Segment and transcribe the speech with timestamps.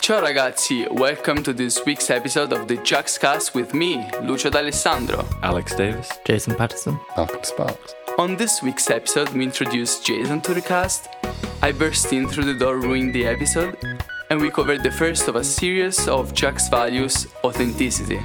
[0.00, 5.26] Ciao ragazzi, welcome to this week's episode of the Juxcast with me, Lucio D'Alessandro.
[5.42, 6.10] Alex Davis.
[6.24, 6.98] Jason Paterson.
[7.16, 7.94] Malcolm Sparks.
[8.18, 11.08] On this week's episode, we introduce Jason to the cast,
[11.62, 13.76] I burst in through the door ruining the episode,
[14.30, 18.20] and we covered the first of a series of Juxt's values, authenticity.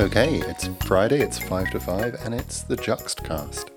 [0.00, 3.68] Okay, it's Friday, it's 5 to 5, and it's the Juxtcast.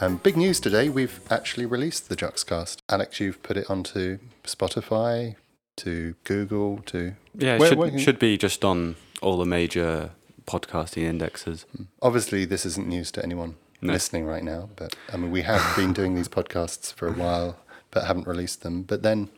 [0.00, 2.78] Um, big news today, we've actually released the Juxcast.
[2.88, 5.36] Alex, you've put it onto Spotify,
[5.76, 7.14] to Google, to.
[7.34, 10.10] Yeah, it Where- should, where- should be just on all the major
[10.46, 11.66] podcasting indexes.
[12.00, 13.92] Obviously, this isn't news to anyone No.
[13.92, 17.58] listening right now, but I mean, we have been doing these podcasts for a while,
[17.92, 18.82] but haven't released them.
[18.82, 19.30] But then,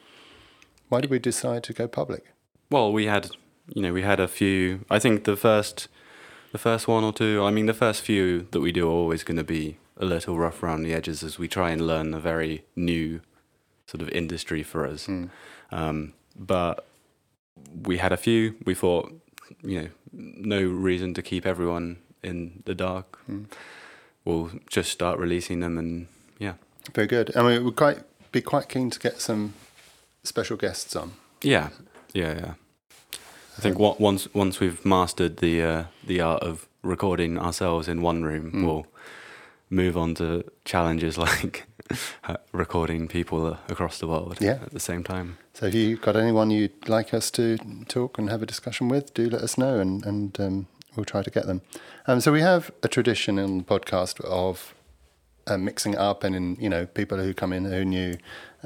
[0.89, 2.25] why did we decide to go public?
[2.71, 3.31] Well, we had,
[3.75, 4.87] you know, we had a few.
[4.91, 5.89] I think the first,
[6.53, 7.43] the first one or two.
[7.45, 10.37] I mean, the first few that we do are always going to be a little
[10.39, 13.21] rough around the edges as we try and learn a very new
[13.87, 15.06] sort of industry for us.
[15.06, 15.27] Hmm.
[15.70, 16.87] Um, but
[17.83, 18.56] we had a few.
[18.65, 19.12] We thought,
[19.62, 23.19] you know, no reason to keep everyone in the dark.
[23.27, 23.45] Hmm.
[24.25, 26.06] We'll just start releasing them, and
[26.39, 26.55] yeah,
[26.95, 27.37] Very good.
[27.37, 27.98] I mean, we'd quite
[28.33, 29.53] be quite keen to get some
[30.22, 31.12] special guests on.
[31.42, 31.69] yeah,
[32.15, 32.55] yeah, yeah.
[33.59, 38.00] I think what, once once we've mastered the uh, the art of recording ourselves in
[38.03, 38.65] one room, Mm.
[38.65, 38.87] we'll
[39.70, 41.67] move on to challenges like
[42.29, 44.59] uh, recording people across the world Yeah.
[44.62, 45.39] at the same time.
[45.53, 49.15] So if you've got anyone you'd like us to talk and have a discussion with,
[49.15, 51.62] do let us know and, and um, we'll try to get them.
[52.06, 54.75] Um, so we have a tradition in the podcast of
[55.47, 58.15] uh, mixing up and, in, you know, people who come in who new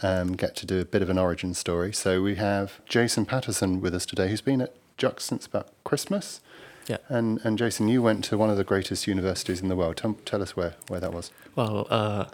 [0.02, 1.92] um, get to do a bit of an origin story.
[1.92, 6.40] So we have Jason Paterson with us today, who's been at Juxt since about Christmas.
[6.88, 6.96] Yeah.
[7.08, 9.96] And, and Jason, you went to one of the greatest universities in the world.
[9.98, 11.30] Tell, tell us where, where that was.
[11.54, 12.24] Well, uh,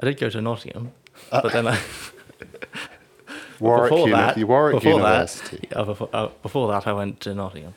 [0.00, 0.92] I did go to Nottingham,
[1.32, 1.80] Uh, but then I,
[3.60, 5.56] Warwick, before Uni- that, Warwick before University.
[5.70, 7.74] That, yeah, before, uh, before that, I went to Nottingham.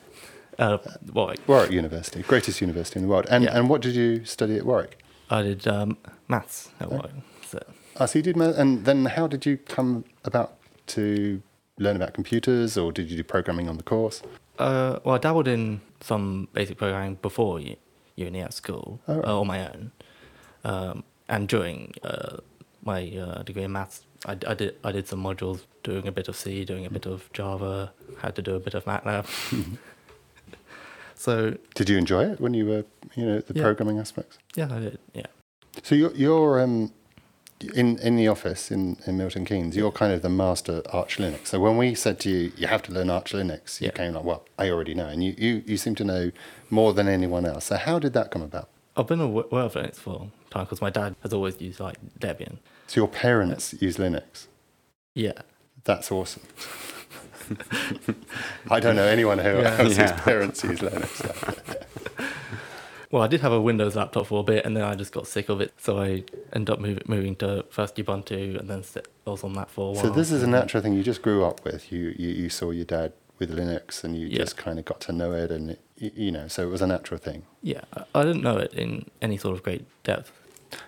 [0.58, 0.78] Uh,
[1.12, 1.40] Warwick.
[1.48, 3.26] Warwick University, greatest university in the world.
[3.30, 3.56] And, Yeah.
[3.56, 4.98] and what did you study at Warwick?
[5.30, 5.96] I did um,
[6.28, 7.12] maths at Warwick.
[7.46, 7.58] So,
[7.98, 10.54] Ah, so you did math, and then how did you come about
[10.88, 11.42] to
[11.78, 14.22] learn about computers, or did you do programming on the course?
[14.60, 17.76] Uh, well, I dabbled in some basic programming before u-
[18.16, 19.24] uni at school Oh, right.
[19.24, 19.92] uh, on my own,
[20.64, 22.36] um, and during uh,
[22.84, 26.12] my uh, degree in maths, I, d- I did I did some modules doing a
[26.12, 29.26] bit of C, doing a bit of Java, had to do a bit of MATLAB.
[31.14, 32.84] so Did you enjoy it when you were,
[33.14, 33.62] you know, the Yeah.
[33.62, 34.38] programming aspects?
[34.56, 34.98] yeah, I did.
[35.14, 35.26] Yeah.
[35.82, 36.92] So you're, you're um,
[37.74, 39.76] in in the office in, in Milton Keynes.
[39.76, 41.48] You're kind of the master Arch Linux.
[41.48, 43.92] So when we said to you, you have to learn Arch Linux, you Yeah.
[43.92, 46.30] came like, well, I already know, and you, you you seem to know
[46.70, 47.66] more than anyone else.
[47.66, 48.68] So how did that come about?
[48.96, 51.96] I've been aware of Linux for a time because my dad has always used like
[52.18, 52.58] Debian.
[52.86, 54.46] So your parents use Linux.
[55.14, 55.32] Yeah.
[55.84, 56.42] That's awesome.
[58.70, 59.76] I don't know anyone who Yeah.
[59.78, 60.20] else's Yeah.
[60.20, 61.86] parents use Linux.
[63.10, 65.26] Well, I did have a Windows laptop for a bit, and then I just got
[65.26, 66.22] sick of it, so I
[66.52, 69.88] ended up move, moving to first Ubuntu, and then st- I was on that for
[69.88, 70.02] a while.
[70.02, 71.90] So this is a natural thing you just grew up with.
[71.90, 74.38] You you, you saw your dad with Linux, and you Yeah.
[74.38, 76.86] just kind of got to know it, and it, you know, so it was a
[76.86, 77.42] natural thing.
[77.62, 80.30] Yeah, I- I didn't know it in any sort of great depth.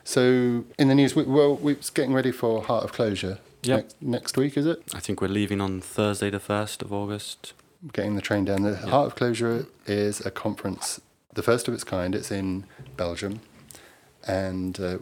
[0.05, 3.39] So in the news, we, well, we're getting ready for Heart of Clojure.
[3.65, 3.77] Yep.
[3.79, 4.81] Next, next week is it?
[4.95, 7.53] I think we're leaving on Thursday, the first of August.
[7.93, 8.63] Getting the train down.
[8.63, 8.91] The Yeah.
[8.91, 11.01] Heart of Clojure is a conference,
[11.33, 12.15] the first of its kind.
[12.15, 12.65] It's in
[12.97, 13.41] Belgium,
[14.27, 14.99] and uh,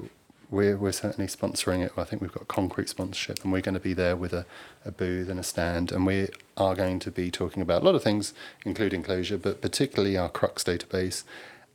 [0.50, 1.92] we're we're certainly sponsoring it.
[1.96, 4.46] I think we've got concrete sponsorship, and we're going to be there with a,
[4.84, 7.94] a booth and a stand, and we are going to be talking about a lot
[7.94, 11.24] of things, including Clojure, but particularly our Crux database.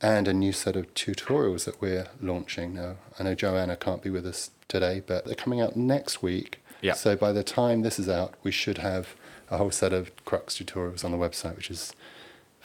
[0.02, 2.96] And a new set of tutorials that we're launching now.
[3.18, 6.60] I know Joanna can't be with us today, but they're coming out next week.
[6.82, 6.92] Yeah.
[6.92, 9.16] So by the time this is out, we should have
[9.50, 11.94] a whole set of Crux tutorials on the website, which is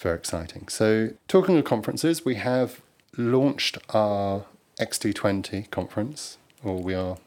[0.02, 0.68] very exciting.
[0.68, 2.82] So, talking of conferences, we have
[3.18, 4.46] launched our
[4.80, 7.18] XT20 conference, or we are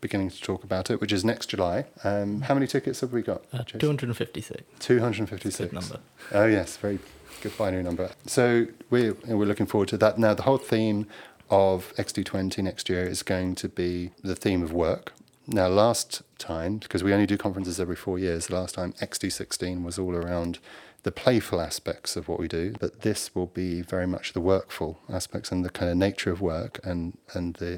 [0.00, 1.84] beginning to talk about it, which is next July.
[2.02, 3.44] Um, how many tickets have we got?
[3.52, 4.62] Uh, 256.
[4.80, 5.58] 256.
[5.58, 6.00] Good number.
[6.32, 6.98] Oh yes, very
[7.40, 8.10] good binary number.
[8.26, 10.18] So we're we're looking forward to that.
[10.18, 11.06] Now the whole theme
[11.48, 15.12] of XT20 next year is going to be the theme of work.
[15.46, 19.84] Now last time, because we only do conferences every four years, the last time XT16
[19.84, 20.58] was all around
[21.06, 24.98] the playful aspects of what we do, but this will be very much the workful
[25.08, 27.74] aspects and the kind of nature of work and and the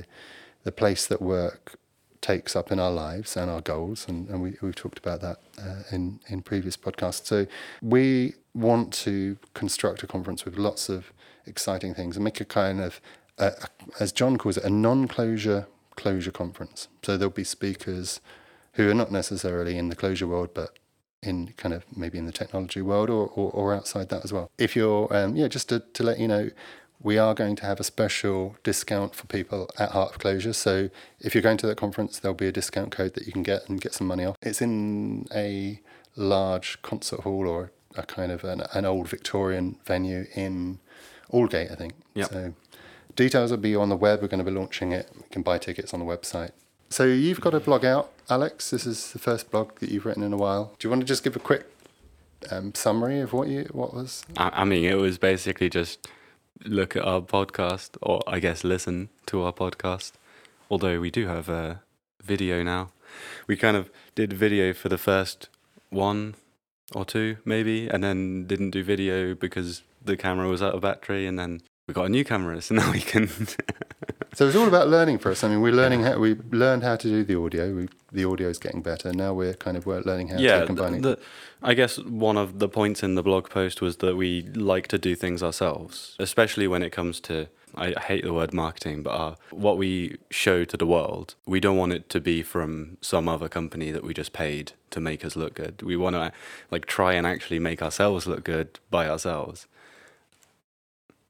[0.64, 1.76] the place that work
[2.22, 5.38] takes up in our lives and our goals, and, and we, we've talked about that
[5.60, 7.26] uh, in, in previous podcasts.
[7.26, 7.46] So
[7.82, 11.12] we want to construct a conference with lots of
[11.46, 13.00] exciting things and make a kind of,
[13.38, 13.50] uh,
[14.00, 15.66] as John calls it, a non-Clojure
[15.96, 16.88] Clojure conference.
[17.02, 18.20] So there'll be speakers
[18.72, 20.70] who are not necessarily in the Clojure world, but
[21.22, 24.50] in kind of maybe in the technology world or, or, or outside that as well.
[24.58, 26.50] If you're, um, yeah, just to, to let you know,
[27.00, 30.54] we are going to have a special discount for people at Heart of Clojure.
[30.54, 33.42] So if you're going to that conference, there'll be a discount code that you can
[33.42, 34.36] get and get some money off.
[34.42, 35.80] It's in a
[36.16, 40.80] large concert hall or a kind of an, an old Victorian venue in
[41.32, 41.94] Aldgate, I think.
[42.14, 42.30] Yep.
[42.30, 42.54] So
[43.14, 44.20] details will be on the web.
[44.20, 45.08] We're going to be launching it.
[45.14, 46.50] You can buy tickets on the website.
[46.90, 48.70] So you've got a blog out, Alex.
[48.70, 50.72] This is the first blog that you've written in a while.
[50.78, 51.66] Do you want to just give a quick
[52.50, 54.24] um, summary of what you what was?
[54.36, 56.08] I, I mean, it was basically just
[56.64, 60.12] look at our podcast, or I guess listen to our podcast.
[60.70, 61.82] Although we do have a
[62.22, 62.90] video now,
[63.46, 65.48] we kind of did video for the first
[65.90, 66.36] one
[66.94, 71.26] or two, maybe, and then didn't do video because the camera was out of battery,
[71.26, 73.28] and then we got a new camera, so now we can.
[74.34, 75.42] So it's all about learning for us.
[75.42, 77.74] I mean, we're learning how we learned how to do the audio.
[77.74, 79.12] We, the audio is getting better.
[79.12, 81.18] Now we're kind of learning how yeah, to combine the, it.
[81.18, 81.24] the,
[81.62, 84.98] I guess one of the points in the blog post was that we like to
[84.98, 87.48] do things ourselves, especially when it comes to.
[87.74, 91.76] I hate the word marketing, but uh, what we show to the world, we don't
[91.76, 95.36] want it to be from some other company that we just paid to make us
[95.36, 95.82] look good.
[95.82, 96.32] We want to
[96.70, 99.66] like try and actually make ourselves look good by ourselves.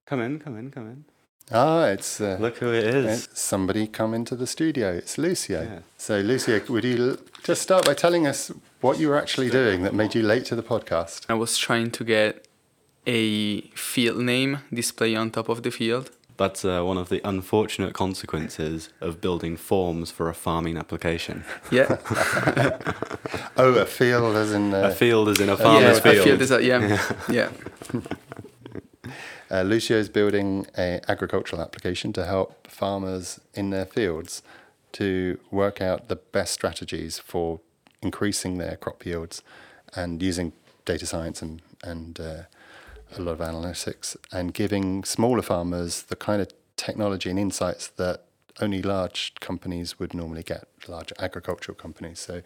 [0.06, 1.04] Come in, come in, come in.
[1.50, 3.28] Ah, it's, uh, Look who it is.
[3.32, 4.92] somebody come into the studio.
[4.92, 5.62] It's Lucio.
[5.62, 5.78] Yeah.
[5.96, 9.82] So Lucio, would you l- just start by telling us what you were actually doing
[9.82, 11.24] that made you late to the podcast?
[11.28, 12.46] I was trying to get
[13.06, 16.10] a field name display on top of the field.
[16.36, 21.44] That's uh, one of the unfortunate consequences of building forms for a farming application.
[21.72, 21.96] Yeah,
[23.56, 26.24] Oh, a field as in a uh, field is in a yeah, farmer's a field.
[26.24, 27.48] field is a, yeah, yeah.
[29.50, 34.42] Uh, Lucio is building an agricultural application to help farmers in their fields
[34.92, 37.60] to work out the best strategies for
[38.02, 39.42] increasing their crop yields
[39.94, 40.52] and using
[40.84, 42.42] data science and and uh,
[43.16, 48.24] a lot of analytics and giving smaller farmers the kind of technology and insights that
[48.60, 52.18] only large companies would normally get, large agricultural companies.
[52.18, 52.42] So,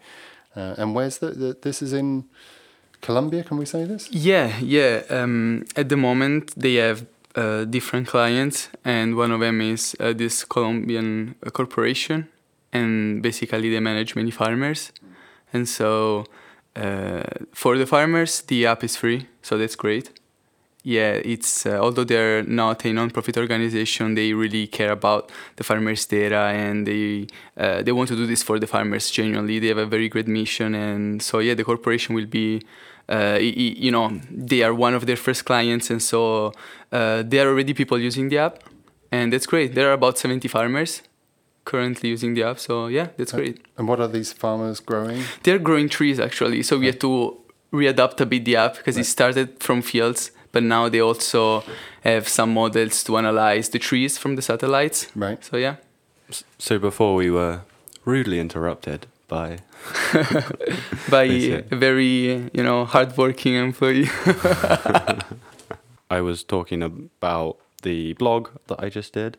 [0.55, 2.25] uh, and where's the, the this is in
[3.03, 3.43] Colombia?
[3.43, 4.09] Can we say this?
[4.11, 5.03] Yeah, yeah.
[5.09, 7.05] Um, at the moment, they have
[7.35, 12.29] uh, different clients, and one of them is uh, this Colombian uh, corporation,
[12.71, 14.91] and basically they manage many farmers,
[15.51, 16.25] and so
[16.75, 17.23] uh,
[17.53, 20.09] for the farmers, the app is free, so that's great.
[20.85, 26.05] Yeah, it's uh, although they're not a non-profit organization, they really care about the farmers'
[26.05, 27.27] data, and they
[27.57, 29.59] uh, they want to do this for the farmers genuinely.
[29.59, 32.61] They have a very great mission, and so yeah, the corporation will be
[33.09, 36.51] uh, y- y- you know they are one of their first clients and so
[36.91, 38.63] uh, there are already people using the app
[39.11, 39.75] and that's great.
[39.75, 41.01] There are about 70 farmers
[41.65, 43.59] currently using the app so yeah that's great.
[43.77, 45.23] And what are these farmers growing?
[45.43, 46.63] they're growing trees actually.
[46.63, 47.37] So we had to
[47.71, 51.63] readapt a bit the app because it started from fields but now they also
[52.03, 55.07] have some models to analyze the trees from the satellites.
[55.15, 55.43] Right.
[55.43, 55.75] so yeah.
[56.57, 57.61] So before we were
[58.05, 59.57] rudely interrupted by
[61.09, 64.09] by a very you know hardworking employee.
[66.09, 69.37] I was talking about the blog that I just did,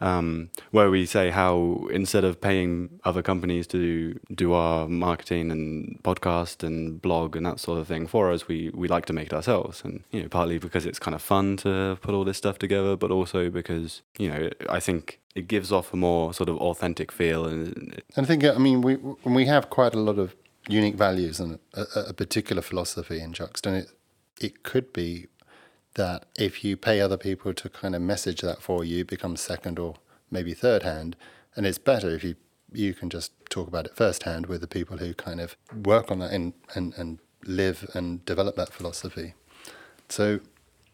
[0.00, 6.00] um, where we say how instead of paying other companies to do our marketing and
[6.02, 9.28] podcast and blog and that sort of thing for us, we, we like to make
[9.28, 9.82] it ourselves.
[9.84, 12.96] And, you know, partly because it's kind of fun to put all this stuff together,
[12.96, 17.12] but also because, you know, I think it gives off a more sort of authentic
[17.12, 17.44] feel.
[17.46, 20.34] And I think, I mean, we we have quite a lot of
[20.66, 23.90] unique values and a, a particular philosophy in Juxt, and it
[24.40, 25.26] it could be
[25.94, 29.40] that if you pay other people to kind of message that for you, it becomes
[29.40, 29.94] second or
[30.30, 31.16] maybe third hand,
[31.54, 32.34] and it's better if you
[32.72, 36.10] you can just talk about it first hand with the people who kind of work
[36.10, 39.34] on that and and, and live and develop that philosophy.
[40.08, 40.40] So.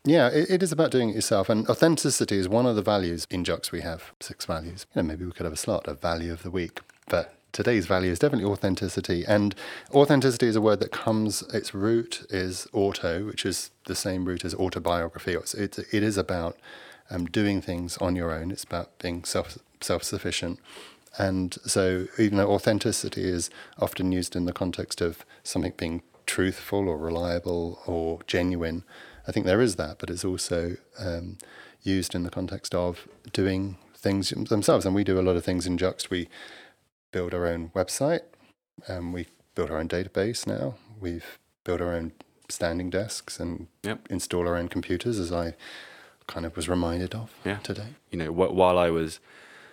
[0.04, 3.26] Yeah, it, it is about doing it yourself, and authenticity is one of the values
[3.30, 3.70] in Juxt.
[3.70, 4.84] We have six values.
[4.94, 7.86] You know, maybe we could have a slot of value of the week, but today's
[7.86, 9.24] value is definitely authenticity.
[9.24, 9.54] And
[9.94, 11.42] authenticity is a word that comes.
[11.54, 15.34] Its root is auto, which is the same root as autobiography.
[15.34, 16.56] It's, it, it is about
[17.08, 18.50] um, doing things on your own.
[18.50, 20.58] It's about being self self sufficient.
[21.16, 26.88] And so, even though authenticity is often used in the context of something being truthful
[26.88, 28.82] or reliable or genuine,
[29.26, 31.38] I think there is that, but it's also um,
[31.82, 34.84] used in the context of doing things themselves.
[34.84, 36.10] And we do a lot of things in Juxt.
[36.10, 36.28] We
[37.12, 38.22] build our own website,
[38.88, 40.74] um, we build our own database now.
[41.00, 42.12] We've built our own
[42.48, 44.08] standing desks and Yep.
[44.10, 45.54] install our own computers, as I
[46.26, 47.58] kind of was reminded of Yeah.
[47.58, 47.94] today.
[48.10, 49.20] you know, wh- while I was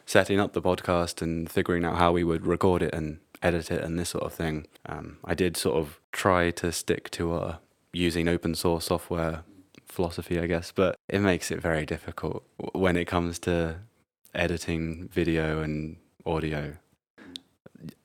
[0.05, 3.81] setting up the podcast and figuring out how we would record it and edit it
[3.83, 7.59] and this sort of thing, um, I did sort of try to stick to a
[7.93, 9.43] using open source software
[9.85, 12.43] philosophy, I guess, but it makes it very difficult
[12.73, 13.79] when it comes to
[14.33, 16.75] editing video and audio.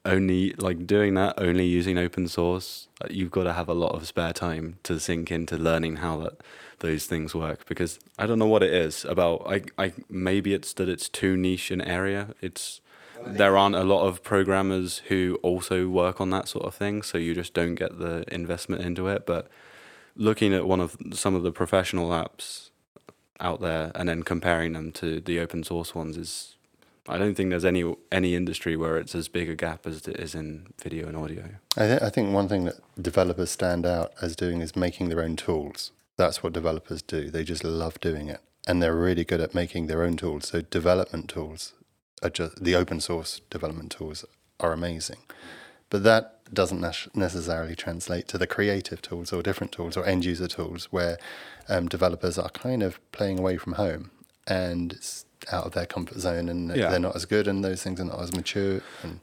[0.04, 3.94] Only like doing that, only using open source, uh, you've got to have a lot
[3.94, 6.40] of spare time to sink into learning how that
[6.78, 10.72] those things work because I don't know what it is about I I maybe it's
[10.74, 12.34] that it's too niche an area.
[12.40, 12.80] It's
[13.26, 17.18] there aren't a lot of programmers who also work on that sort of thing, so
[17.18, 19.48] you just don't get the investment into it, but
[20.16, 22.70] looking at one of some of the professional apps
[23.40, 26.54] out there and then comparing them to the open source ones is
[27.08, 30.16] I don't think there's any any industry where it's as big a gap as it
[30.16, 31.44] is in video and audio.
[31.76, 35.20] I, th- I think one thing that developers stand out as doing is making their
[35.20, 35.92] own tools.
[36.16, 37.30] That's what developers do.
[37.30, 40.48] They just love doing it, and they're really good at making their own tools.
[40.48, 41.74] So development tools,
[42.22, 44.24] are just, the open source development tools,
[44.60, 45.18] are amazing.
[45.90, 46.80] But that doesn't
[47.14, 51.18] necessarily translate to the creative tools or different tools or end user tools where
[51.68, 54.10] um, developers are kind of playing away from home
[54.46, 54.98] and
[55.52, 56.90] out of their comfort zone and yeah.
[56.90, 58.80] they're not as good and those things are not as mature.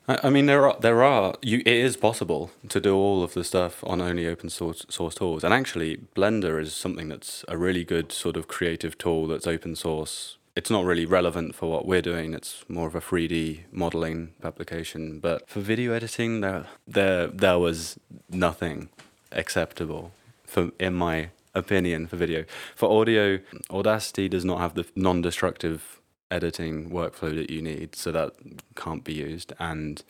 [0.08, 1.60] I, I, mean, there are there are you.
[1.60, 5.44] It is possible to do all of the stuff on only open source source tools,
[5.44, 9.76] and actually, Blender is something that's a really good sort of creative tool that's open
[9.76, 12.36] source it's not really relevant for what we're doing.
[12.36, 15.20] It's more of a 3D modeling application.
[15.20, 18.00] But for video editing, there there there was
[18.30, 18.89] nothing
[19.32, 20.12] acceptable
[20.46, 22.46] for in my opinion for video.
[22.75, 23.39] For audio,
[23.72, 26.00] Audacity does not have the non-destructive
[26.30, 28.34] editing workflow that you need, so that
[28.75, 29.53] can't be used.
[29.58, 30.03] And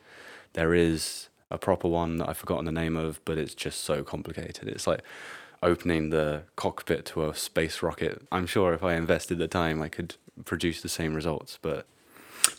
[0.52, 4.04] there is a proper one that I've forgotten the name of, but it's just so
[4.04, 4.68] complicated.
[4.68, 5.02] It's like
[5.64, 8.22] opening the cockpit to a space rocket.
[8.32, 10.16] I'm sure if I invested the time, I could
[10.46, 11.58] produce the same results.
[11.62, 11.86] But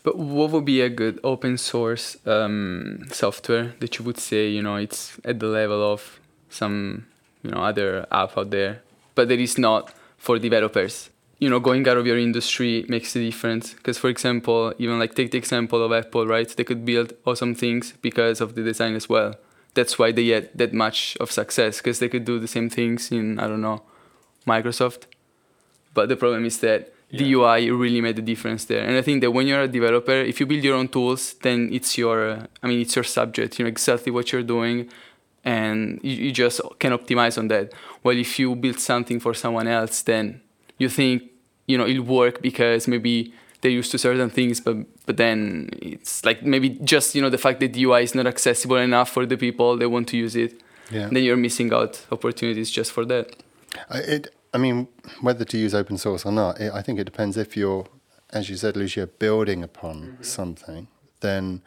[0.04, 4.62] but what would be a good open source um, software that you would say you
[4.62, 7.06] know it's at the level of some
[7.42, 8.82] you know other app out there,
[9.14, 11.10] but that is not for developers?
[11.38, 13.74] You know, going out of your industry makes a difference.
[13.74, 16.48] Because, for example, even like take the example of Apple, right?
[16.48, 19.34] They could build awesome things because of the design as well.
[19.74, 23.10] That's why they had that much of success because they could do the same things
[23.10, 23.82] in I don't know
[24.46, 25.06] Microsoft.
[25.94, 27.36] But the problem is that the yeah.
[27.36, 28.84] UI really made a difference there.
[28.84, 31.68] And I think that when you're a developer, if you build your own tools, then
[31.70, 33.58] it's your, uh, I mean, it's your subject.
[33.58, 34.88] You know exactly what you're doing,
[35.44, 37.72] and you, you just can optimize on that.
[38.02, 40.40] Well, if you build something for someone else, then
[40.78, 41.24] you think,
[41.66, 44.76] you know, it'll work because maybe they're used to certain things, but
[45.06, 48.26] but then it's like maybe just you know the fact that the UI is not
[48.26, 50.60] accessible enough for the people they want to use it.
[50.90, 51.08] Yeah.
[51.10, 53.36] Then you're missing out opportunities just for that.
[53.88, 54.88] Uh, it I mean,
[55.20, 57.86] whether to use open source or not, it, I think it depends if you're,
[58.30, 60.22] as you said, Lucio, building upon mm-hmm.
[60.22, 60.88] something,
[61.20, 61.62] then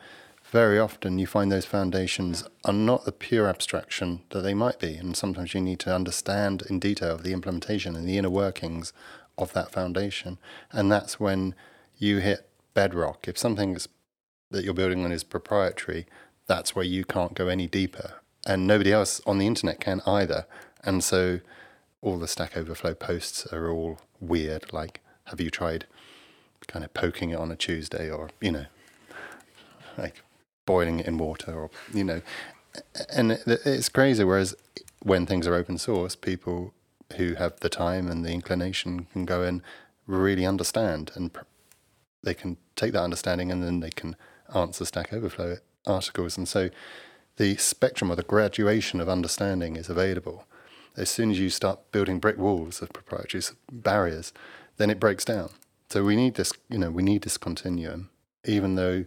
[0.51, 4.95] very often you find those foundations are not the pure abstraction that they might be.
[4.95, 8.93] And sometimes you need to understand in detail the implementation and the inner workings
[9.37, 10.37] of that foundation.
[10.71, 11.55] And that's when
[11.97, 13.27] you hit bedrock.
[13.27, 13.77] If something
[14.51, 16.05] that you're building on is proprietary,
[16.45, 18.21] that's where you can't go any deeper.
[18.45, 20.45] And nobody else on the internet can either.
[20.83, 21.39] And so
[22.05, 24.71] all the Stack Overflow posts are all weird.
[24.71, 25.85] Like, have you tried
[26.67, 28.65] kind of poking it on a Tuesday or, you know,
[29.97, 30.21] like
[30.67, 32.21] boiling it in water or, you know,
[33.11, 34.23] and it's crazy.
[34.23, 34.55] Whereas
[35.01, 36.75] when things are open source, people
[37.17, 39.63] who have the time and the inclination can go and
[40.05, 41.43] really understand and pr-
[42.21, 44.15] they can take that understanding and then they can
[44.53, 45.57] answer Stack Overflow
[45.87, 46.37] articles.
[46.37, 46.69] And so
[47.37, 50.45] the spectrum or the graduation of understanding is available
[50.97, 54.33] as soon as you start building brick walls of proprietary barriers,
[54.77, 55.49] then it breaks down.
[55.89, 58.09] So we need this, you know, we need this continuum,
[58.43, 59.05] even though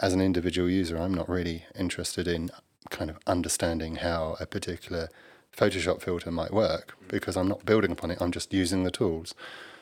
[0.00, 2.50] as an individual user, I'm not really interested in
[2.90, 5.08] kind of understanding how a particular
[5.56, 9.34] Photoshop filter might work because I'm not building upon it, I'm just using the tools.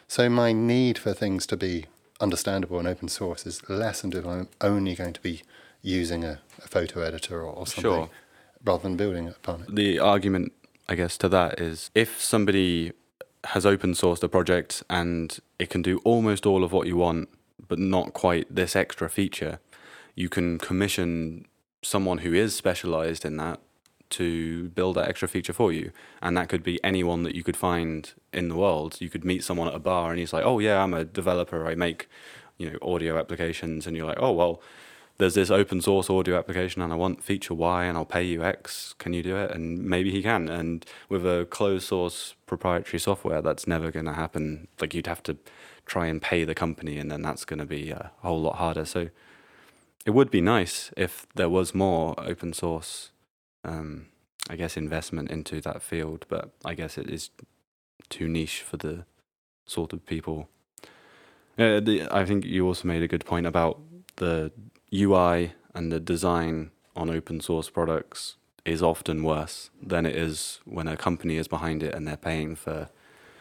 [0.06, 1.86] So my need for things to be
[2.20, 5.42] understandable and open source is lessened if I'm only going to be
[5.80, 8.10] using a, a photo editor or, or something sure.
[8.64, 9.74] rather than building upon it.
[9.74, 10.52] The argument
[10.92, 12.92] I guess, to that is if somebody
[13.44, 17.30] has open sourced a project and it can do almost all of what you want,
[17.66, 19.58] but not quite this extra feature,
[20.14, 21.46] you can commission
[21.80, 23.58] someone who is specialized in that
[24.10, 25.92] to build that extra feature for you.
[26.20, 29.00] And that could be anyone that you could find in the world.
[29.00, 31.66] You could meet someone at a bar and he's like, Oh yeah, I'm a developer,
[31.66, 32.06] I make,
[32.58, 34.60] you know, audio applications and you're like, Oh well,
[35.18, 38.42] there's this open source audio application and I want feature Y and I'll pay you
[38.42, 38.94] X.
[38.98, 39.50] Can you do it?
[39.50, 40.48] And maybe he can.
[40.48, 44.68] And with a closed source proprietary software, that's never going to happen.
[44.80, 45.36] Like you'd have to
[45.86, 48.84] try and pay the company, and then that's going to be a whole lot harder.
[48.84, 49.08] So
[50.04, 53.10] it would be nice if there was more open source,
[53.64, 54.06] um,
[54.48, 57.30] I guess, investment into that field, but I guess it is
[58.08, 59.04] too niche for the
[59.66, 60.48] sort of people.
[61.58, 63.80] Uh, the, I think you also made a good point about
[64.16, 64.50] the
[64.92, 70.86] UI and the design on open source products is often worse than it is when
[70.86, 72.88] a company is behind it and they're paying for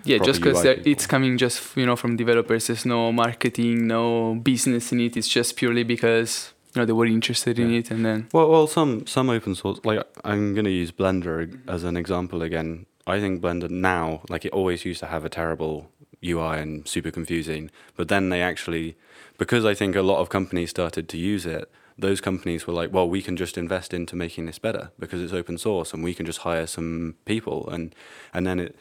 [0.03, 4.91] yeah just because it's coming just you know from developers there's no marketing no business
[4.91, 7.79] in it it's just purely because you know they were interested in Yeah.
[7.79, 11.59] it and then Well, well, some some open source like I'm going to use Blender
[11.67, 12.85] as an example again.
[13.05, 15.89] I think Blender now, like it always used to have a terrible
[16.23, 18.95] UI and super confusing, but then they actually,
[19.41, 21.67] because I think a lot of companies started to use it.
[21.97, 25.33] Those companies were like, well, we can just invest into making this better because it's
[25.33, 27.95] open source, and we can just hire some people, and
[28.35, 28.75] and then it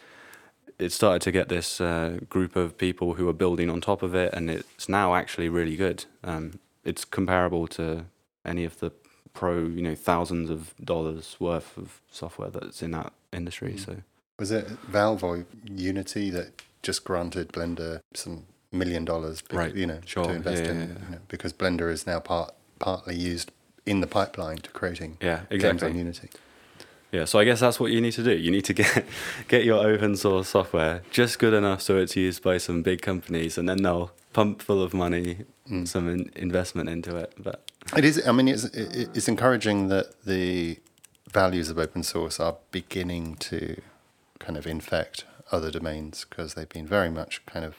[0.79, 4.15] it started to get this uh, group of people who are building on top of
[4.15, 6.05] it, and it's now actually really good.
[6.23, 8.05] Um, it's comparable to
[8.45, 8.93] any of the
[9.33, 13.73] pro, you know, thousands of dollars worth of software that's in that industry.
[13.73, 13.85] Mm.
[13.87, 13.97] So
[14.39, 20.01] Was it Valve or Unity that just granted Blender some million dollars, Right, you know,
[20.05, 20.93] sure, to invest yeah, in, yeah, yeah.
[21.07, 23.51] You know, because Blender is now part partly used
[23.87, 25.97] in the pipeline to creating yeah, games on.
[25.97, 26.29] Unity.
[27.13, 28.33] Yeah, so I guess that's what you need to do.
[28.37, 29.05] You need to get
[29.49, 33.59] get your open source software just good enough so it's used by some big companies,
[33.59, 35.87] and then they'll pump full of money, Mm.
[35.87, 37.33] some in, investment into it.
[37.39, 37.63] But
[37.97, 38.27] It is.
[38.27, 40.79] I mean, it's it's encouraging that the
[41.33, 43.81] values of open source are beginning to
[44.41, 47.75] kind of infect other domains because they've been very much kind of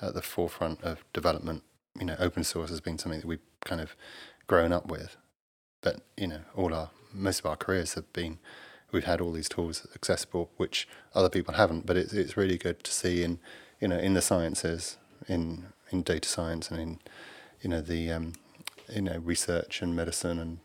[0.00, 1.62] at the forefront of development.
[1.98, 3.96] You know, open source has been something that we've kind of
[4.46, 5.16] grown up with,
[5.80, 8.38] but you know, all our most of our careers have been
[8.92, 11.86] we've had all these tools accessible, which other people haven't.
[11.86, 13.38] But it's it's really good to see in
[13.80, 14.98] you know in the sciences,
[15.28, 16.98] in in data science, and in
[17.62, 18.34] you know the um,
[18.92, 20.58] you know research and medicine and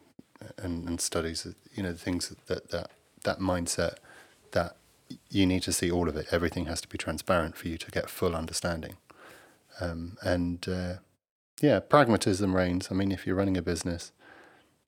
[0.58, 2.91] and, and studies you know things that that
[3.24, 3.96] that mindset
[4.52, 4.76] that
[5.30, 7.91] you need to see all of it everything has to be transparent for you to
[7.91, 8.96] get full understanding
[9.79, 10.93] um, and uh,
[11.62, 12.89] yeah pragmatism reigns.
[12.91, 14.12] I mean if you're running a business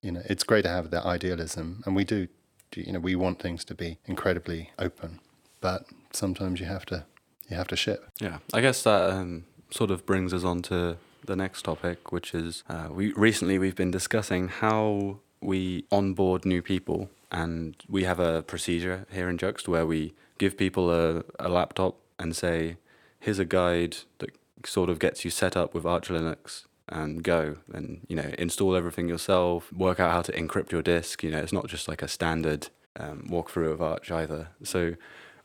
[0.03, 1.81] you know it's great to have that idealism.
[1.85, 2.27] And we do
[2.75, 5.19] you know we want things to be incredibly open.
[5.61, 7.05] But sometimes you have to
[7.49, 8.09] you have to ship.
[8.19, 12.33] Yeah, I guess that um, sort of brings us on to the next topic, which
[12.35, 18.19] is uh, we recently we've been discussing how we onboard new people, and we have
[18.19, 22.77] a procedure here in Juxt where we give people a, a laptop and say,
[23.19, 24.31] "Here's a guide that
[24.65, 28.75] sort of gets you set up with Arch Linux." And go and you know install
[28.75, 29.71] everything yourself.
[29.71, 31.23] Work out how to encrypt your disk.
[31.23, 32.67] You know it's not just like a standard
[32.99, 34.49] um, walkthrough of Arch either.
[34.63, 34.95] So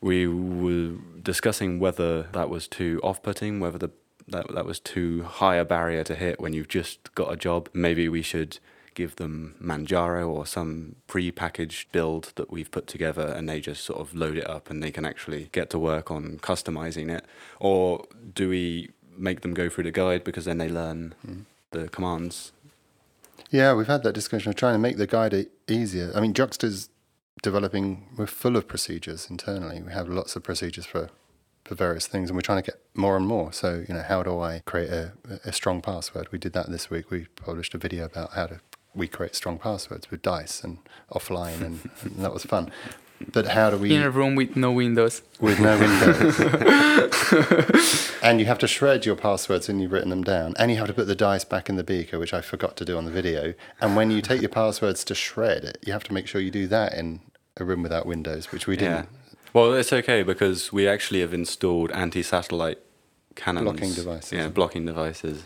[0.01, 3.91] we were discussing whether that was too off-putting, whether the
[4.27, 7.69] that that was too high a barrier to hit when you've just got a job.
[7.73, 8.59] Maybe we should
[8.95, 14.01] give them Manjaro or some pre-packaged build that we've put together, and they just sort
[14.01, 17.25] of load it up and they can actually get to work on customizing it.
[17.61, 21.45] Or do we make them go through the guide because then they learn Mm.
[21.71, 22.53] the commands?
[23.51, 26.13] Yeah, we've had that discussion of trying to make the guide e- easier.
[26.15, 26.89] I mean, Juxta's
[27.43, 29.81] developing, we're full of procedures internally.
[29.83, 31.09] We have lots of procedures for,
[31.65, 33.53] for various things, and we're trying to get more and more.
[33.53, 35.13] So, you know, how do I create a,
[35.45, 36.29] a strong password?
[36.33, 37.11] We did that this week.
[37.11, 38.61] We published a video about how to
[38.95, 40.79] we create strong passwords with dice and
[41.13, 42.71] offline, and, and that was fun.
[43.33, 46.39] But how do we in a room with no windows with no windows.
[48.23, 50.55] and you have to shred your passwords when you've written them down.
[50.59, 52.85] And you have to put the dice back in the beaker, which I forgot to
[52.85, 53.55] do on the video.
[53.81, 56.51] And when you take your passwords to shred it, you have to make sure you
[56.51, 57.21] do that in
[57.57, 59.09] a room without windows, which we didn't.
[59.53, 62.79] Well, it's okay because we actually have installed anti-satellite
[63.35, 63.65] cannons.
[63.65, 64.33] Blocking devices.
[64.33, 65.45] Yeah, blocking devices.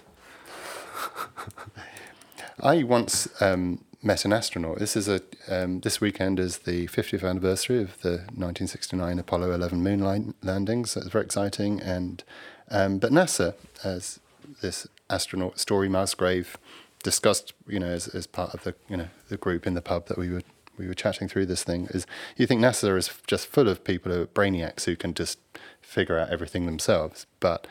[2.61, 4.79] I once um, met an astronaut.
[4.79, 9.83] This is a um, this weekend is the 50th anniversary of the 1969 Apollo 11
[9.83, 10.93] moon landings.
[10.93, 11.81] So it's very exciting.
[11.81, 12.25] And
[12.71, 14.19] um, but NASA, as
[14.61, 16.57] this astronaut Story Musgrave
[17.03, 20.07] discussed, you know, as, as part of the you know the group in the pub
[20.07, 20.43] that we were
[20.77, 24.11] we were chatting through this thing, is you think NASA is just full of people
[24.13, 25.39] who are brainiacs who can just
[25.81, 27.67] figure out everything themselves, but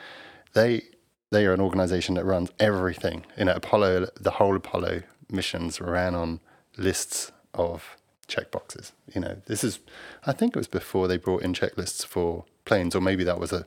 [0.53, 0.83] they
[1.31, 3.25] they are an organization that runs everything.
[3.37, 6.39] You know, Apollo, the whole Apollo missions ran on
[6.77, 8.91] lists of checkboxes.
[9.13, 9.79] You know, this is,
[10.25, 13.51] I think it was before they brought in checklists for planes, or maybe that was
[13.51, 13.65] a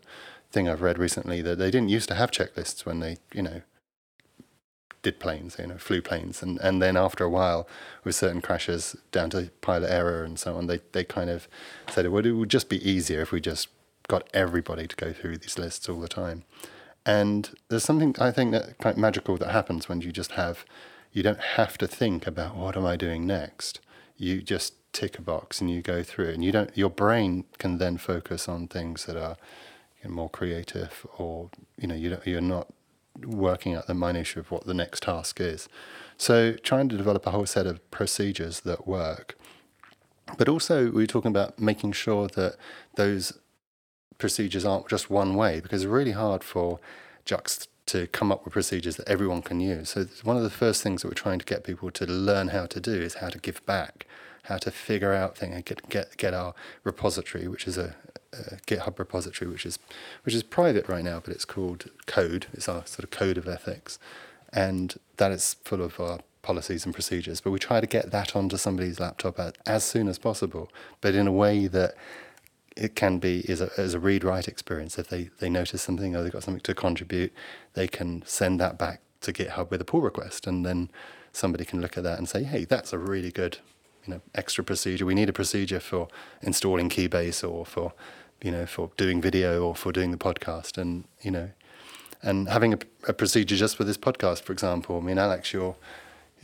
[0.51, 3.63] thing I've read recently that they didn't used to have checklists when they, you know,
[5.03, 6.43] did planes, you know, flew planes.
[6.43, 7.69] And, and then after a while,
[8.05, 11.47] with certain crashes down to pilot error and so on, they, they kind of
[11.91, 13.69] said, well, it would just be easier if we just
[14.09, 16.45] got everybody to go through these lists all the time.
[17.07, 20.65] And there's something I think that quite magical that happens when you just have,
[21.15, 23.81] you don't have to think about what am I doing next.
[24.17, 26.77] You just tick a box and you go through it, and you don't.
[26.77, 29.37] Your brain can then focus on things that are
[30.03, 32.67] you know, more creative, or you know, you you're not
[33.25, 35.69] working out the minutiae of what the next task is.
[36.19, 39.39] So trying to develop a whole set of procedures that work.
[40.37, 42.57] But also, we are talking about making sure that
[42.97, 43.39] those
[44.19, 46.81] procedures aren't just one way because it's really hard for
[47.25, 49.91] Juxt to come up with procedures that everyone can use.
[49.91, 52.67] So one of the first things that we're trying to get people to learn how
[52.67, 54.07] to do is how to give back,
[54.45, 57.95] how to figure out things, and get get get our repository, which is a,
[58.33, 59.79] a GitHub repository, which is
[60.25, 62.47] which is private right now, but it's called Code.
[62.53, 63.99] It's our sort of code of ethics,
[64.53, 67.41] and that is full of our policies and procedures.
[67.41, 70.71] But we try to get that onto somebody's laptop as, as soon as possible,
[71.01, 71.95] but in a way that
[72.77, 74.99] it can be is a, a read write experience.
[74.99, 77.33] If they, they notice something or they've got something to contribute,
[77.75, 80.91] they can send that back to GitHub with a pull request, and then
[81.33, 83.59] somebody can look at that and say, "Hey, that's a really good,
[84.05, 85.07] you know, extra procedure.
[85.07, 86.09] We need a procedure for
[86.43, 87.93] installing Keybase or for,
[88.43, 91.51] you know, for doing video or for doing the podcast." And you know,
[92.23, 94.99] and having a, a procedure just for this podcast, for example.
[94.99, 95.77] I mean, Alex, you're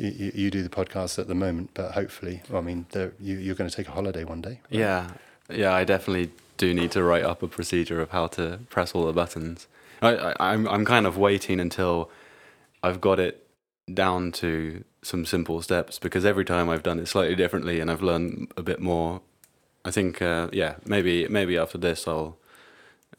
[0.01, 3.55] you, you do the podcast at the moment, but hopefully, well, I mean, you, you're
[3.55, 4.61] going to take a holiday one day.
[4.71, 4.81] Right?
[4.81, 5.11] Yeah,
[5.53, 9.07] yeah, I definitely do need to write up a procedure of how to press all
[9.07, 9.67] the buttons.
[10.03, 12.11] I, I, I'm I'm kind of waiting until
[12.83, 13.47] I've got it
[13.93, 18.03] down to some simple steps because every time I've done it slightly differently and I've
[18.03, 19.23] learned a bit more.
[19.85, 22.37] I think uh, yeah, maybe maybe after this I'll.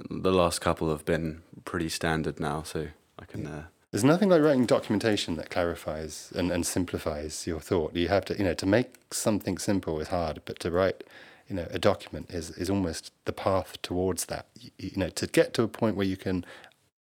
[0.10, 2.88] The last couple have been pretty standard now, so
[3.20, 3.46] I can.
[3.46, 7.94] Uh, there's nothing like writing documentation that clarifies and, and simplifies your thought.
[7.94, 11.04] You have to, you know, to make something simple is hard, but to write
[11.52, 14.46] you know, a document is, is almost the path towards that.
[14.58, 16.46] You, you, know, to get to a point where you can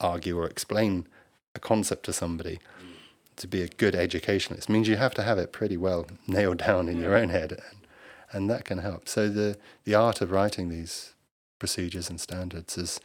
[0.01, 1.07] argue or explain
[1.55, 2.59] a concept to somebody,
[3.37, 6.89] to be a good educationalist means you have to have it pretty well nailed down
[6.89, 7.87] in your own head, and,
[8.33, 9.09] and that can help.
[9.09, 11.15] So the the art of writing these
[11.61, 13.01] procedures and standards is,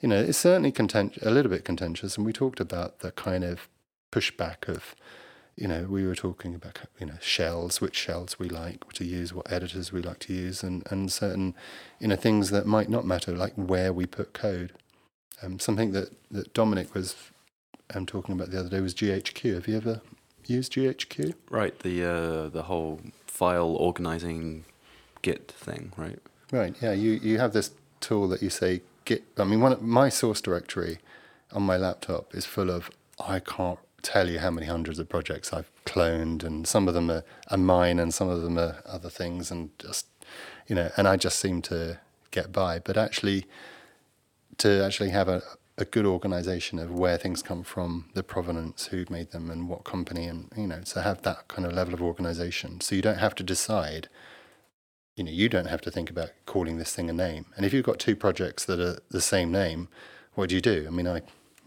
[0.00, 3.44] you know, it's certainly content- a little bit contentious, and we talked about the kind
[3.44, 3.66] of
[4.10, 4.94] pushback of
[5.56, 9.32] you know, we were talking about you know shells, which shells we like to use,
[9.34, 11.54] what editors we like to use, and, and certain
[12.00, 14.72] you know things that might not matter, like where we put code.
[15.42, 17.16] Um, something that, that Dominic was
[17.94, 19.54] um, talking about the other day was GHQ.
[19.54, 20.00] Have you ever
[20.46, 21.34] used GHQ?
[21.50, 24.64] Right, the uh, the whole file organizing
[25.22, 26.18] Git thing, right?
[26.50, 26.74] Right.
[26.80, 26.92] Yeah.
[26.92, 29.24] You you have this tool that you say Git.
[29.38, 30.98] I mean, one my source directory
[31.52, 32.90] on my laptop is full of
[33.24, 37.10] I can't tell you how many hundreds of projects I've cloned, and some of them
[37.10, 40.06] are, are mine, and some of them are other things, and just
[40.66, 41.98] you know, and I just seem to
[42.30, 42.78] get by.
[42.78, 43.46] But actually,
[44.58, 45.42] to actually have a,
[45.78, 49.84] a good organization of where things come from, the provenance, who made them, and what
[49.84, 53.18] company, and you know, to have that kind of level of organization, so you don't
[53.18, 54.08] have to decide.
[55.16, 57.44] You know, you don't have to think about calling this thing a name.
[57.54, 59.88] And if you've got two projects that are the same name,
[60.32, 60.86] what do you do?
[60.86, 61.20] I mean, I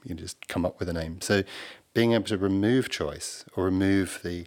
[0.05, 1.19] you just come up with a name.
[1.21, 1.43] So
[1.95, 4.45] being able to remove choice or remove the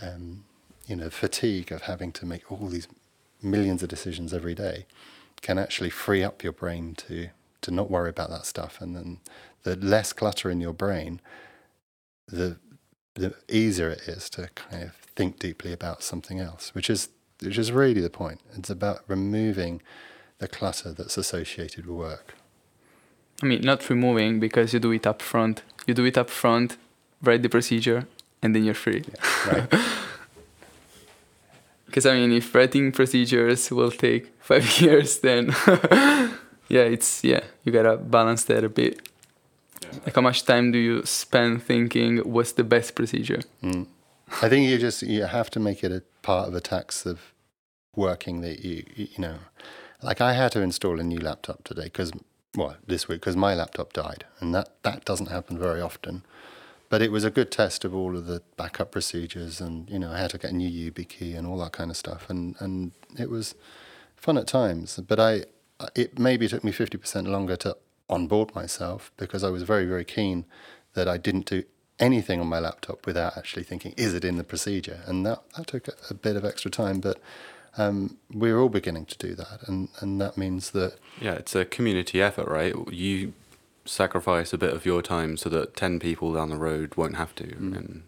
[0.00, 0.44] um,
[0.86, 2.88] you know fatigue of having to make all these
[3.42, 4.86] millions of decisions every day
[5.42, 7.28] can actually free up your brain to
[7.60, 8.80] to not worry about that stuff.
[8.80, 9.18] And then
[9.64, 11.20] the less clutter in your brain
[12.28, 12.58] the
[13.14, 17.08] the easier it is to kind of think deeply about something else which is
[17.42, 18.40] which is really the point.
[18.56, 19.82] It's about removing
[20.38, 22.34] the clutter that's associated with work
[23.42, 25.62] I mean, not removing because you do it up front.
[25.86, 26.76] You do it up front,
[27.22, 28.06] write the procedure,
[28.42, 29.04] and then you're free.
[29.06, 29.80] Yeah, right.
[31.86, 35.54] Because I mean, if writing procedures will take five years, then
[36.68, 39.08] yeah, it's yeah, you gotta balance that a bit.
[39.82, 39.98] Yeah.
[40.04, 43.40] Like, how much time do you spend thinking what's the best procedure?
[43.62, 43.86] Mm.
[44.42, 47.32] I think you just you have to make it a part of a tax of
[47.94, 49.38] working that you you know,
[50.02, 52.12] like I had to install a new laptop today because
[52.56, 56.22] well, this week because my laptop died, and that that doesn't happen very often.
[56.88, 60.12] But it was a good test of all of the backup procedures, and you know,
[60.12, 62.92] I had to get a new YubiKey and all that kind of stuff, and and
[63.18, 63.54] it was
[64.16, 64.98] fun at times.
[65.06, 65.44] But I,
[65.94, 67.76] it maybe took me fifty percent longer to
[68.08, 70.44] onboard myself because I was very very keen
[70.94, 71.64] that I didn't do
[71.98, 75.00] anything on my laptop without actually thinking, is it in the procedure?
[75.06, 77.20] And that, that took a, a bit of extra time, but
[77.76, 81.64] um, we're all beginning to do that, and, and that means that yeah, it's a
[81.64, 82.74] community effort, right?
[82.90, 83.32] You
[83.84, 87.34] sacrifice a bit of your time so that ten people down the road won't have
[87.36, 87.76] to, mm.
[87.76, 88.02] and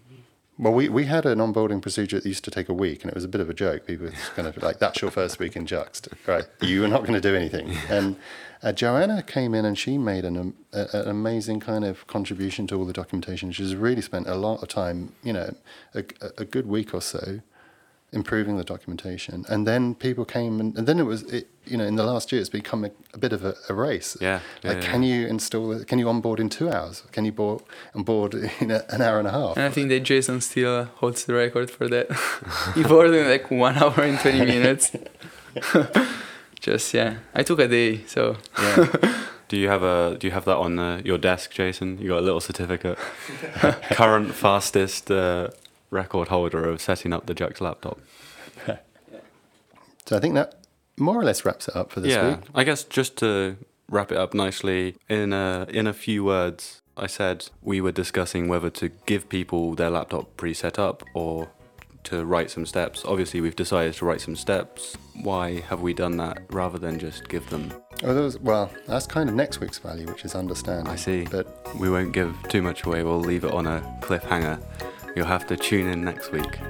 [0.58, 3.14] Well, we, we had an onboarding procedure that used to take a week, and it
[3.14, 3.86] was a bit of a joke.
[3.86, 6.46] People were kind of like, "That's your first week in Juxt, right?
[6.60, 8.16] You are not going to do anything." And
[8.62, 12.66] uh, Joanna came in and she made an, um, a, an amazing kind of contribution
[12.68, 13.52] to all the documentation.
[13.52, 15.54] She's really spent a lot of time, you know,
[15.94, 16.04] a,
[16.38, 17.40] a good week or so,
[18.12, 19.44] improving the documentation.
[19.48, 22.32] And then people came, and, and then it was, it, you know, in the last
[22.32, 24.16] year, it's become a, a bit of a, a race.
[24.20, 24.90] Yeah, yeah, Like, yeah.
[24.90, 25.86] can you install it?
[25.86, 27.02] Can you onboard in two hours?
[27.12, 27.62] Can you board,
[27.94, 29.56] onboard in a, an hour and a half?
[29.56, 32.06] And I think that Jason still holds the record for that.
[32.74, 34.92] he boarded in like one hour and 20 minutes.
[36.60, 37.18] Just, yeah.
[37.34, 38.36] I took a day, so.
[38.58, 39.24] Yeah.
[39.48, 41.96] Do you have a do you have that on uh, your desk, Jason?
[41.98, 42.98] You got a little certificate.
[43.92, 45.48] Current fastest uh,
[45.90, 48.00] record holder of setting up the Juxt laptop.
[50.08, 50.54] So I think that
[50.96, 52.46] more or less wraps it up for this yeah, week.
[52.54, 53.58] I guess just to
[53.90, 58.48] wrap it up nicely in a in a few words, I said we were discussing
[58.48, 61.50] whether to give people their laptop pre-set up or
[62.04, 63.04] to write some steps.
[63.04, 64.96] Obviously, we've decided to write some steps.
[65.22, 67.70] Why have we done that rather than just give them?
[68.02, 70.90] Oh, was, well, that's kind of next week's value, which is understanding.
[70.90, 71.24] I see.
[71.24, 73.02] But We won't give too much away.
[73.02, 74.62] We'll leave it on a cliffhanger.
[75.18, 76.60] You'll have to tune in next week.